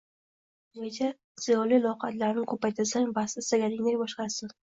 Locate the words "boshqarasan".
4.03-4.57